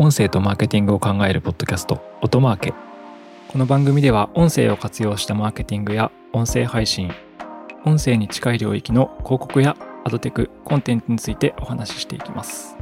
[0.00, 2.74] 音声とマーケティングを考えるポッドキャスト音マーケ
[3.48, 7.10] この番組では音声を活用したマーケティングや音声配信
[7.84, 12.76] 音声に近い領域の広告やアドテクコンテンツについてお話ししていきます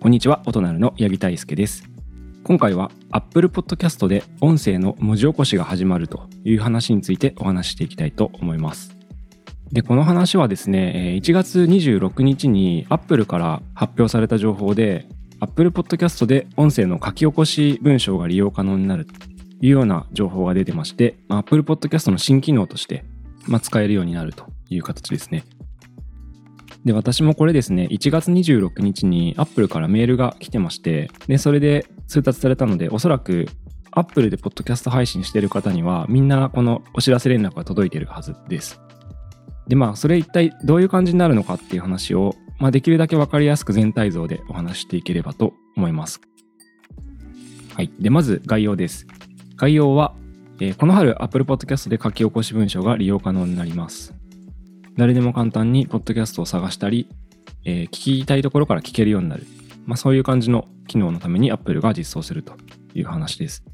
[0.00, 1.91] こんにちは、音なるの八木大輔です。
[2.44, 8.96] 今回は Apple Podcast で音声の文字起こしが始まるという話についてお話していきたいと思います。
[9.70, 15.06] で、この話はですね、1月26日に Apple から発表された情報で
[15.38, 19.14] Apple Podcast で音声の書き起こし文章が利用可能になると
[19.60, 23.04] いうような情報が出てまして、Apple Podcast の新機能として、
[23.46, 25.44] ま、使えるようになるという形ですね。
[26.84, 33.46] で、私もこれですね、1月26日に Apple からメールが来てまして、で、それで通達されたので、おそらく
[33.90, 38.80] Apple でポッドキャスト配信している方には、みんなこのお知らせ連絡が届いているはずです。
[39.66, 46.20] で、まあ、それ一体どういう感じになるのかっていう話を、まあ、できるだけわかりやすく全体像でお話ししていければと思います。
[47.74, 47.90] はい。
[47.98, 49.06] で、まず概要です。
[49.56, 50.14] 概要は、
[50.60, 54.14] えーこの春 Apple Podcast で書き起こし文章が利用可能になります。
[54.98, 57.08] 誰でも簡単にポッドキャストを探したり、
[57.64, 59.46] えー聞きたいところから聞けるようになる。
[59.86, 62.54] まあ、そういう感じの機能のために Apple が実装すると
[62.94, 63.64] いう話です。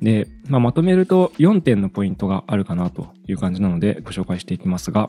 [0.00, 5.08] で、まあ、まとめると4点のポイントがあるかなという感じなのでご紹介していきますが、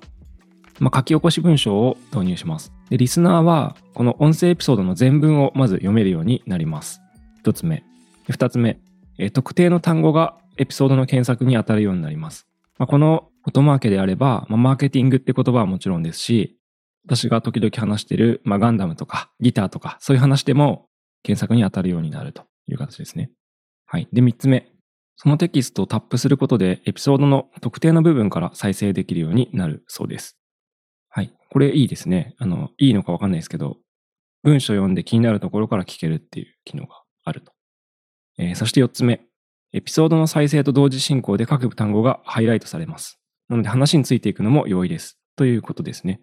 [0.79, 2.71] まあ、書き起こし文章を導入します。
[2.89, 7.01] で、リスナーはこの音声エピソードの全文をまず読めるようになります。
[7.43, 7.83] 1つ目。
[8.27, 8.79] で2つ目、
[9.17, 12.47] え特定の単語がエピソードの検索に当たるようになります。
[12.77, 16.56] まあ、この音マーケであれば、まあ、マーケティングって言葉はもちろんですし、
[17.07, 20.87] 私が時々話している、まあ、ガンダムとかギターとかそういう話でも
[21.23, 23.31] 検索に当たるようになるという形ですね。
[23.85, 24.09] はい。
[24.11, 24.69] で、3つ目。
[25.15, 30.37] そのテキストをタップすることでエピソードの特定の部分から再生できるようになるそうです。
[31.09, 31.33] はい。
[31.49, 32.35] これいいですね。
[32.37, 33.77] あの、いいのかわかんないですけど、
[34.43, 37.53] 文章読んで気になるところから聞けるっていう機能があると。
[38.37, 39.21] えーそして4つ目。
[39.73, 43.19] エピソードの再生と同時進行で各単語がハイライトされます。
[43.49, 45.19] なので話についていくのも容易です。
[45.35, 46.21] ということですね。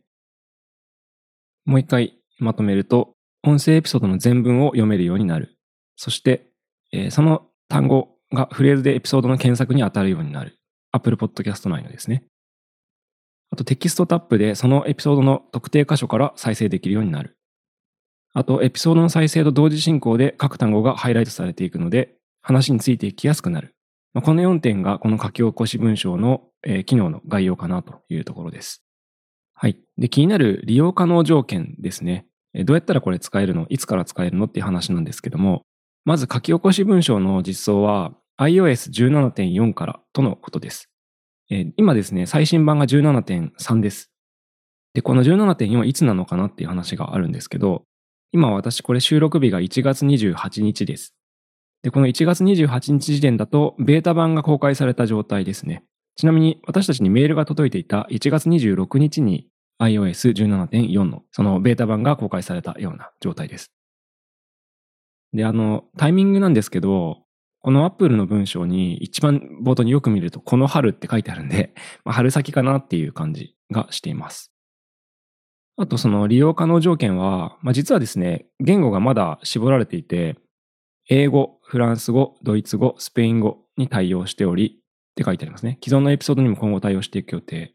[1.64, 5.56] もう一回まとめると、音声エピソードの全文を読めるようになる。
[5.96, 6.48] そして、
[6.92, 10.58] えーその単語がフレーズでエピソードの検索に当たるようになる。
[10.92, 12.24] Apple Podcast 内のですね。
[13.50, 17.36] あとテキストタップでそのエピソードの特定箇所から再生できるようになる。
[18.36, 23.76] あと、エピソードの再生と同時進行で各単語がハイライトされていくので、話についていきやすくなる。
[24.12, 28.83] まあこの4点がこの書き起こし文章の、えー機能の概要かなというところです。
[29.64, 29.78] はい。
[29.96, 32.26] で、気になる利用可能条件ですね。
[32.66, 33.64] どうやったらこれ使えるの？
[33.70, 35.62] いつから使えるのっていう話なんですけども、
[36.04, 40.90] まず書き起こし文章の実装は iOS17.4 からとのことです。
[41.78, 44.10] 今ですね、最新版が17.3です。
[44.92, 47.84] で、この17.4いつなのかなっていう話があるんですけど、
[48.32, 51.14] 今私これ収録日が1月28日です。
[51.82, 55.84] で、この1月28日時点だと、ベータ版が公開された状態ですね。
[56.16, 59.48] ちなみに私たちにメールが届いていた1月26日に
[59.80, 63.72] iOS17.4 のそのベータ版が公開されたような状態です。
[65.32, 67.18] で、あの、タイミングなんですけど、
[67.60, 71.74] この Apple の文章に一番冒頭によく見ると、この春って書いてあるんで、
[72.04, 74.52] まあ、春先かなっていう感じがしています。
[75.76, 80.38] あとその利用可能条件は、まあ、実はですね、言語がまだ絞られていて、
[81.08, 85.78] 英語、フランス語、ドイツ語、スペイン語に対応しており、って書いてありますね。
[85.82, 87.74] 既存のエピソードにも今後対応していく予定。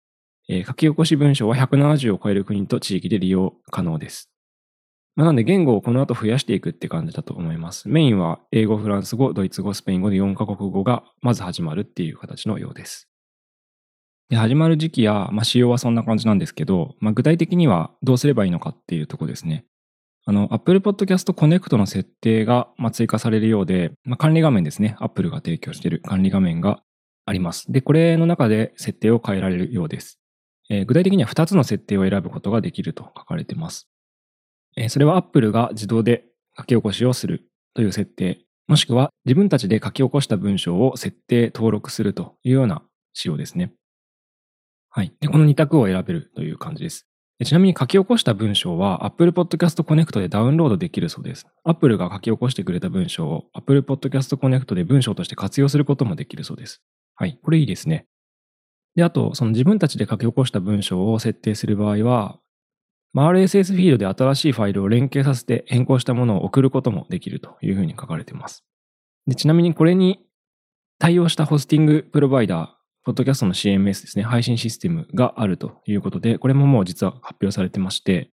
[0.52, 4.30] えー書き起こし文章は170を超える国と地域で利用可能です。
[5.16, 7.88] まあ、なので言語をこの後増やしていくって感じだと思います。
[7.88, 13.10] メインは英語、フランス語、ドイツ語、スペイン語で4カ国語がまず始まるっていう形のようです。
[14.30, 19.66] で始まる時期や、まあ、仕様はそんな感じなんですけど、まあ、具体的にはどうすればいいのかっていうところですね。
[20.26, 24.96] あの、Apple Podcast Connect の設定が、ま、追加されるようで、まあ、管理画面ですね。
[25.00, 26.82] Apple が提供している管理画面が
[27.26, 27.72] あります。
[27.72, 30.20] で、これの中で設定を変えられるようです。
[30.70, 33.90] えー具体的には2つの設定を選ぶことができると書かれています。
[34.78, 36.26] えーそれは Apple が自動で
[36.58, 42.84] 書き起こしをするという設定、もしくは自分たちで書き起こした文章を設定、登録するというような
[43.14, 43.74] 仕様ですね。
[44.92, 45.14] はい。
[45.20, 47.06] で、この2択を選べるという感じです。
[47.46, 51.48] ちなみに書き起こした文章は Apple Podcast Connect でダウンロードできるそうです。
[51.64, 56.82] Apple が書き起こしてくれた文章を Apple Podcast Connect で文章として活用することもできるそうです。
[57.16, 57.40] はい。
[57.42, 58.08] これいいですね。
[58.96, 62.40] で、あと、その自分たちで書き起こした文章を設定する場合は、
[63.14, 68.64] まあ RSS フィードで新しいファイルを連携させて変更したものを送ることもできるというふうに書かれています。
[69.26, 70.20] でちなみにこれに
[71.00, 78.32] 対応したホスティングプロバイダー、ポッドキャストの CMS ですね、配信システムがあるということで、これももう実は発表されてまして、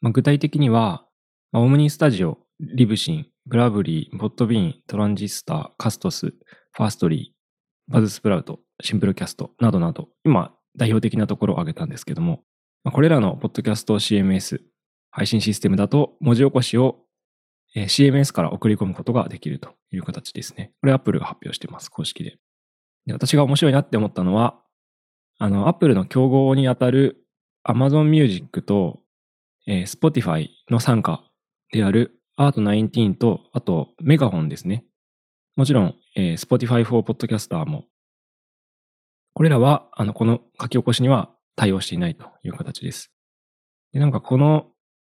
[0.00, 1.04] まあ、具体的には、
[1.52, 7.39] まあ、オムニスタジオ、リブシン、ブラブリー、ポットビーン、トランジスタ、カストス、ファーストリー、
[7.90, 12.44] バズスプラウト、シンプルキャストなどなど、今代表的なところを挙げたんですけども、
[12.84, 14.60] これらのポッドキャスト CMS
[15.10, 17.00] 配信システムだと文字起こしを
[17.74, 20.72] CMS から送り込むことができるという形ですね。
[20.80, 22.38] これ Apple が発表しています、公式で。
[23.06, 24.60] で私が面白いなって思ったのは、
[25.38, 27.26] あの、Apple の競合にあたる
[27.66, 29.00] Amazon Music と、
[29.66, 31.24] えー、Spotify の参加
[31.72, 34.84] である Art19 と、あとメガホンですね。
[35.60, 37.84] もちろん、えー、Spotify for Podcaster も、
[39.34, 43.12] これらは、あの、この書き起こしには対応していないという形です。
[43.92, 44.68] で、なんかこの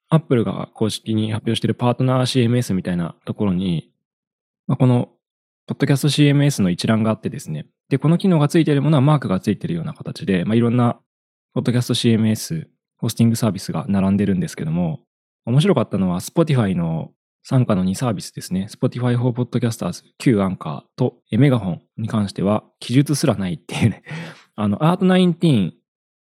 [0.09, 3.93] Apple が公式に発表しているパートナー CMS みたいなところに、
[4.67, 5.11] まあ、この、
[5.67, 7.67] ポッドキャスト CMS の一覧があってですね。
[7.91, 10.99] で、この機能がついているものはマークがついているような形で、まあ、いろんな、
[11.53, 12.67] ポッドキャスト CMS、
[12.97, 15.01] ホスティングサービスが並んでるんですけども、
[15.45, 18.69] 面白かったのは Spotify の参加の2サービスですね。
[18.71, 24.03] Spotify for Podcasters、旧アンカーとエメガホンに関しては記述すらないっていうね。
[24.57, 25.73] あの、Art19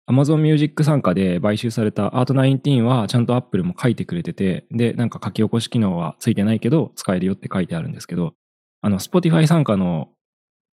[0.09, 8.33] Amazon Music 参加で買収された Art19 はちゃんと Apple も書いてくれてて、で、なんか書き起こし機能はついてないけど使えるよって書いてあるんですけど、
[8.81, 10.09] あの、Spotify 参加の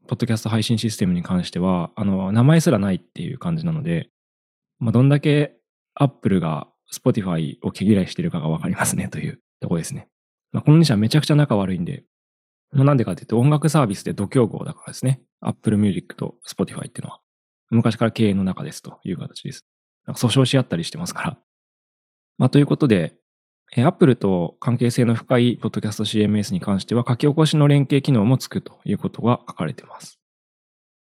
[0.07, 4.11] ポッドキャスト配信システムに関しては、あの、名前すらないっていう感じなので、
[4.79, 5.57] まあ、どんだけ
[5.95, 10.09] Apple が Spotify を毛嫌いしてるかがわかりますねというところですね。
[10.57, 12.05] まあ、この2社めちゃくちゃ仲悪いんで、
[12.73, 15.21] まあ、なんでかっていうと音楽サービスで度胸号だからですね。
[15.43, 17.21] Apple Music と Spotify っていうのは。
[17.69, 19.67] 昔から経営の中ですという形です。
[20.09, 21.39] 訴訟し合ったりしてますから。
[22.39, 23.19] まあ、ということで、
[23.77, 30.19] え Apple と関係性の深いポッドキャスト CMS に関しては書き起こしの連携機能もつくということが書かれています。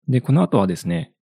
[0.08, 1.16] で、この後はですね、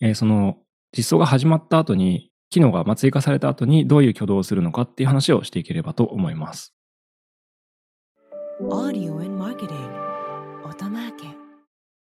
[0.00, 0.56] えその
[0.96, 6.74] 実装が始まった後に、機能が追加された後にどういう挙動をするのかっていう話をしていければと思います。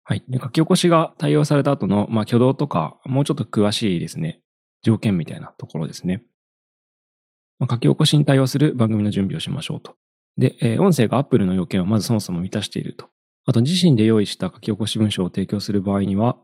[0.04, 0.24] はい。
[0.28, 4.42] で書き起こしが対応された後の、まあ、挙動とか、もうちょっと詳しいですね、
[4.82, 6.24] 条件みたいなところですね。
[7.60, 9.96] まあ、書き起こしに対応する番組の準備をしましょうと。
[10.38, 13.08] で、えー、音声が Apple の要件をまずそもそも満たしていると。
[13.46, 16.38] あと、自身で用意した書き起こし文章を提供する場合には、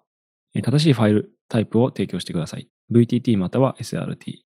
[0.64, 2.70] 正しいファイルタイプを提供してください。
[2.92, 4.44] VTT または SRT。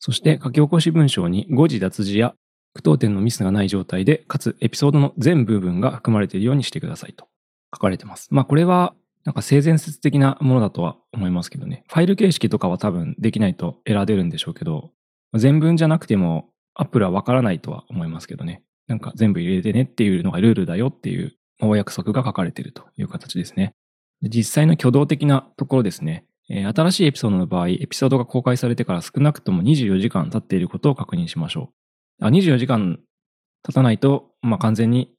[0.00, 2.34] そして、書き起こし文章に誤字脱字や
[2.76, 7.28] 句読点のミスがない状態で、かつエピソードの全部分が含まれているようにしてくださいと。
[7.74, 8.28] 書かれてます。
[8.30, 8.94] まあこれは
[9.24, 11.84] なんか性善説的なものだとは思いますけどね。
[11.88, 14.92] ファイル形式とかは多分できないとエラー出るんでしょうけど、
[15.34, 18.62] 全文じゃなくても Apple はわからないとは思いますけどね。
[18.86, 23.74] なんか全部入れてねっていうのがルールだよっていうお約束が書かれているという形ですね。
[24.22, 26.24] 実際の挙動的なところですね。
[26.48, 31.85] 新しいエピソードの場合、エピソードが公開されてから少なくとも24時間経っていることを確認しましょう。
[32.20, 32.98] あ24時間
[33.62, 35.12] 経たないと、まあ、完全に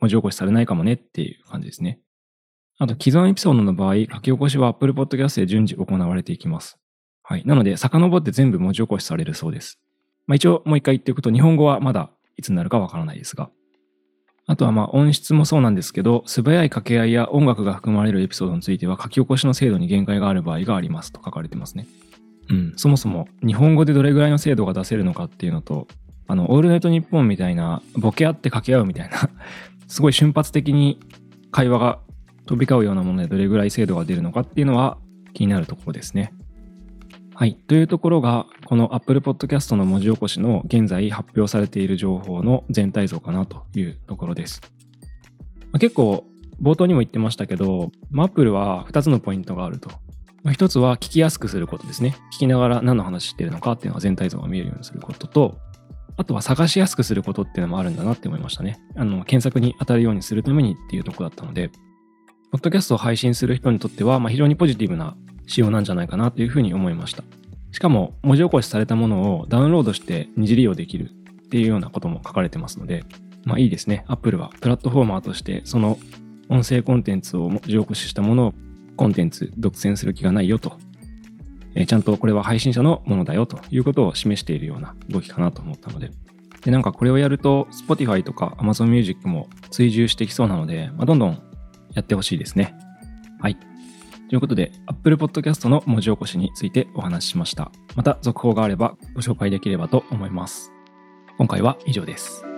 [0.00, 2.00] 文字起こしされないかもねっていう感じですね。
[2.78, 6.78] あと、既存エピソードの場合、書き起こしは Apple Podcast で順次行われていきます。
[7.22, 7.44] はい。
[7.44, 9.78] なので、遡って全部文字起こしされるそうです。
[10.26, 13.50] まあ、一応もう一回言っておくと、日本語はまだいつになるかわからないですが。
[14.46, 21.86] あとはま音質もそうなんですけど、素早い掛け合いや音楽が含まれるエピソードについては書き起こしの精度に限界がある場合がありますと書かれてますね。
[22.50, 22.72] うん。
[22.76, 25.88] そもそも日本語でどれぐらいの精度が出せるのかっていうのと、
[26.26, 29.30] あの、オールナイトニッポンみたいな、ボケ合って掛け合うみたいな
[29.88, 30.98] すごい瞬発的に
[31.50, 31.98] 会話が
[32.46, 34.98] 飛び交うようなものでどれぐらい精度が出るのかっていうのは
[35.32, 36.32] 気になるところですね。
[37.36, 37.54] はい。
[37.54, 44.62] というところが、この Apple Podcast の文字起こしの現在発表されている情報の全体像かなというところです。
[45.72, 46.24] まあ、結構、
[46.62, 49.90] 冒頭にも言ってましたけど、Apple は2つのポイントがあると。
[50.44, 52.14] まあ、1つは聞きやすくすることですね。
[52.32, 55.58] 聞きながら何の話してるのかっていうのが全体像が見えるようにすることと、
[56.16, 58.80] あとは探しやすくすることっていうのもあるんだなって思いましたね。
[58.96, 61.70] あの、検索に当たるようにするためにっていうとこだったので、
[62.52, 65.16] ポッドキャストを配信する人にとっては、まあ、非常にポジティブな
[65.46, 67.24] 仕様なんじゃないかなというふうに思いました。
[67.72, 71.10] しかも、文字起こしされたものをダウンロードして二次利用できる
[71.44, 73.04] っていうようなことも書かれてますので、
[73.44, 74.04] まあいいですね。
[74.08, 75.98] Apple はプラットフォーマーとしてその
[76.48, 78.54] 音声コンテンツを文字起こししたものを
[78.96, 80.78] コンテンツ独占する気がないよと
[81.74, 86.10] えちゃんとこれは配信者のものだよということを示しているような動きかなと思ったので。
[86.62, 91.42] で、なんかこれをやると Spotify とか Amazon Music も追従してきそうなので、まあ、どんどん
[91.92, 92.74] やってほしいですね。
[93.40, 93.56] はい。
[94.28, 97.70] ということで、Apple Podcast の文字起こしについてお話ししました。
[97.94, 100.72] また続報があればご紹介できればと思います。
[101.36, 102.53] 今回は以上です。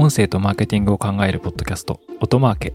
[0.00, 2.72] 音声とマーケティングを考えるポッドキャスト、音マーケ。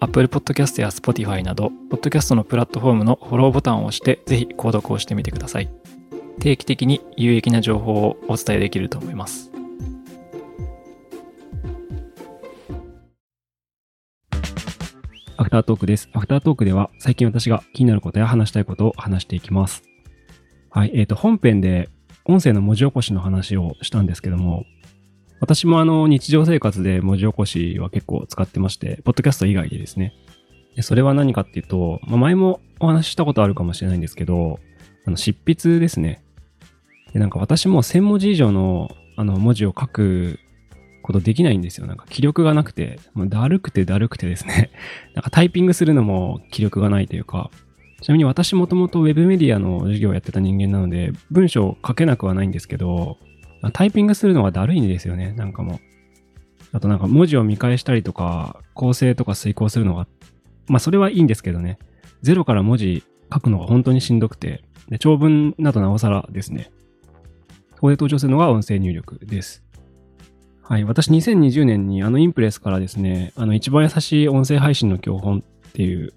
[0.00, 5.68] Apple Podcast や Spotify など、ポッドキャストのプラットフォームのフォローボタンを押して、ぜひ購読をしてみてください。
[6.38, 9.52] 定期的に有益な情報をお伝えできると思います。
[15.36, 16.08] アフタートークです。
[16.14, 19.82] アフタートークでは最近私が気になることや話したいことを話していきます。
[20.70, 21.90] はい、えっ、ー、と、本編で
[22.24, 24.64] 音声の文字起こしの話をしたんですけども、
[25.40, 30.14] 私もあの日常生活で文字起こしは結構使ってまして、ポッドキャスト以外でですね。
[30.82, 34.60] それは何かっていうと、まあ、前もお話ししたことあるかもしれないんですけど、
[35.06, 36.22] あの執筆ですね。
[37.14, 40.38] でなんか私も1000文字以上のあの文字を書く
[41.02, 41.86] ことできないんですよ。
[41.86, 44.70] なんか気力がなくて、もうだるくてだるくてですね。
[45.14, 47.50] なんかタイピングするのも気力がないというか、
[48.02, 53.18] ちなみに私もともと Web メディアの授業をやってた人間なので、文章を書けなくはないんですけど、
[53.72, 55.78] タイピングするのがだるいんですよね、なんかもう。
[56.72, 60.06] あとなんか文字を見返したりとか、構成とか遂行するのが、
[60.68, 61.78] まあそれはいいんですけどね。
[62.22, 63.02] ゼロから文字
[63.32, 66.70] 書くのが本当にしんどくて、で長文などなおさらですね。
[67.72, 69.64] ここで登場するのが音声入力です。
[70.62, 70.84] はい。
[70.84, 76.12] 私2020年にあのインプレスからですね、あの一番優しい音声配信の教本っていう、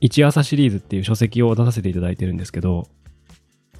[0.00, 2.88] 一朝シリーズっていう書籍を出させていただいてるんですけど、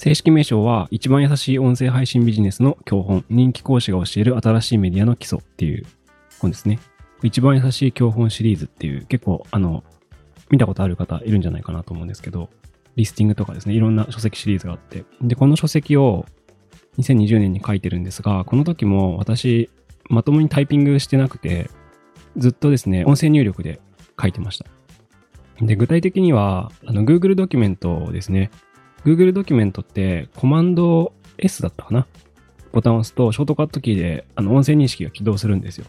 [0.01, 5.85] 正式名称は、一番優しい音声配信ビジネスの教本、人気講師が教える新しいメディアの基礎っていう
[6.39, 6.79] 本ですね。
[7.23, 9.85] 一番優しい教本シリーズっていう、結構、あの、
[10.49, 12.49] 見たことある方いるんじゃないかなと思うんですけど、
[12.97, 16.25] リスティングとかですね、いろんな書籍シリーズがあって、で、この書籍を
[16.97, 19.69] 2020年に書いてるんですが、この時も私、
[20.09, 21.69] まともにタイピングしてなくて、
[22.39, 23.83] ずっとですね、音声入力で
[24.19, 24.65] 書いてました。
[25.61, 28.51] で、具体的には、あの、Google ドキュメントですね。
[29.05, 32.07] Google ドキュメントってコマンド S だったかな？
[32.73, 35.87] ボタンを押すとショートカットキーであの音声認識が起動するんですよ。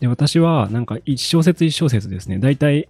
[0.00, 2.38] で、私はなんか1小節1小節ですね。
[2.38, 2.88] だいたい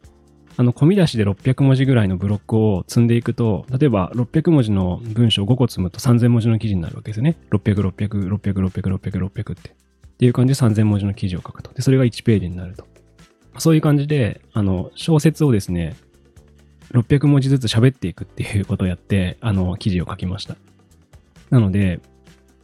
[0.59, 7.37] あの、込み出しで600文字ぐらいのブロックを積んでいくと、例えば600文字の文章を5個積むと3000文字の記事になるわけですよね。
[7.53, 9.71] 600、600、600、600、600、600って。
[9.71, 9.73] っ
[10.19, 11.73] ていう感じで3000文字の記事を書くと。
[11.73, 12.89] で、それが1ページになると。
[13.59, 15.97] そういう感じで、あの、小説をですね、
[16.93, 20.57] 600文字ずつ喋っていくっていうことをやって、あの、記事を書きました。
[21.51, 22.01] なので、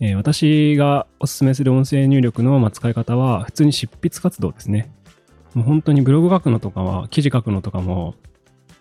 [0.00, 4.90] えー、私がお勧めする音声入力の、使い方は、普通に執筆活動ですね。
[5.54, 8.14] もう本当にブログ書くのとかは、記事書くのとかも、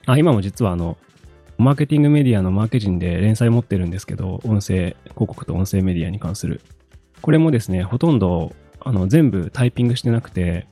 [0.05, 0.97] あ、今も実はあの、
[1.57, 6.61] マーケティングメディアのマーケ人で連載持ってるんですけど、音声広告と音声メディアに関する。
[7.21, 10.67] これもですね、ほとんどあの全部タイピングしてなくて、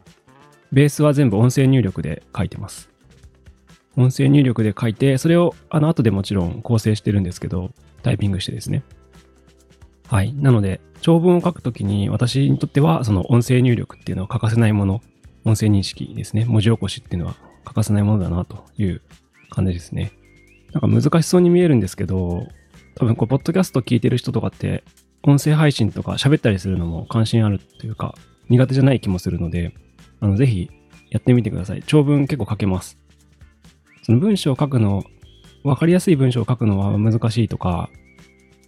[0.72, 2.91] ベースは全部音声入力で書いてます。
[3.98, 7.72] 音声入力で書いて、それをあの後でもちろん構成してるんですけど、
[8.04, 8.84] タイピングしてですね。
[10.08, 10.34] はい。
[10.34, 15.02] なので、長文を書くときに私にとっては、その音声入力っていうのは欠かせないもの、
[15.46, 16.46] 音声認識ですね。
[16.46, 19.02] 文字起こしっていうのは欠かせないものだなという
[19.50, 20.12] 感じですね。
[20.74, 22.48] なんか難しそうに見えるんですけど、
[22.96, 24.84] 多分こう、ポッドキャスト聞いてる人とかって、
[25.24, 28.16] 音声配信とか喋ったりするのも関心あるというか、
[28.50, 29.74] 苦手じゃない気もするので、
[30.20, 30.70] あの、ぜひ
[31.10, 31.84] やってみてください。
[31.86, 32.98] 長文結構書けます。
[34.04, 35.04] その文章を書くの、
[35.64, 37.90] わかりやすい文章を書くのは難しいとか、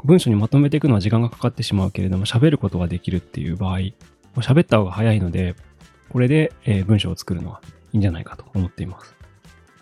[0.04, 3.80] 文章にまとめていくのは時間がかかってしまうけれども、喋ることができるっていう場合、
[4.38, 5.56] 喋った方が早いので、
[6.10, 7.62] これで、え、文章を作るのは
[7.94, 9.16] いいんじゃないかと思っています。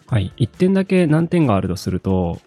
[0.07, 0.31] はい。
[0.37, 2.39] 一点だけ難点があるとすると、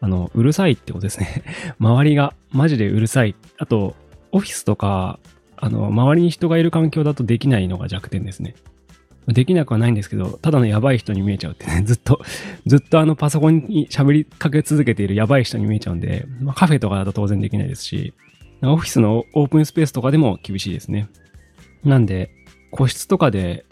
[0.00, 1.42] あの、うるさいってことですね。
[1.80, 3.34] 周りがマジでうるさい。
[3.58, 3.96] あと、
[4.32, 5.18] オフィスとか、
[5.56, 8.54] あの、周りに人がいる環境だとできないのが弱点ですね。
[9.28, 12.20] できなくはないんですけど、ただのやばい人に見えちゃうってね、 ずっと、
[12.66, 18.14] ずっとあのパソコンに喋りかけ続けているやばい人に見えちゃうんで、まあ、カフェとかだと当然できないですし、
[18.62, 21.08] オフィスのオープンスペースとかでも厳しいですね。
[21.84, 22.30] なんで、
[22.70, 23.64] 個室とかで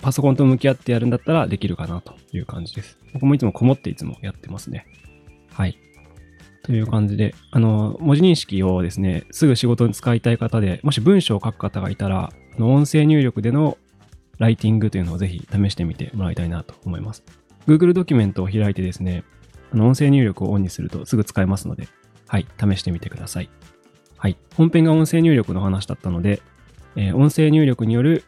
[0.00, 2.98] パソコンと向き合ってやるんだったらできるかなという感じです。
[3.12, 4.86] 僕もいつもこもっていつもやってますね。
[5.52, 5.78] はい。
[6.64, 13.78] という感じで、あの、文字認識をですね、すぐ仕事に使いたい方で、もし文章を書く方がいたら、音声入力での
[14.42, 17.22] ライティングというのをぜひ試してみてもらいたいなと思います。
[17.68, 19.22] Google ドキュメントを開いてですね、
[19.72, 21.86] あの音声入力をオンにするとすぐ使えますので、
[22.26, 23.48] はい、試してみてください。
[24.16, 26.42] はい、本編が音声入力の話だったので、
[26.96, 28.24] えー、音声入力による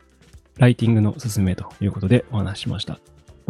[0.56, 3.00] ライティングの勧めということでお話ししました。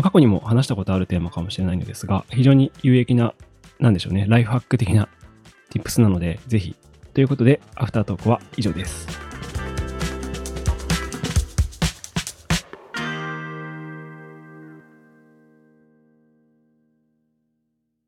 [0.02, 3.35] 過去にも話したことあるテーマかもしれないのですが、非常に有益な、
[3.78, 5.11] なんでしょうね、ライフハック的な
[5.71, 6.75] tips なので、ぜひ。
[7.12, 9.24] ということで、アフタートークは以上です。